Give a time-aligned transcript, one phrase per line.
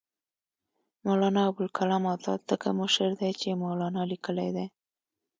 [1.05, 4.65] مولنا ابوالکلام آزاد ځکه مشر دی چې مولنا لیکلی دی.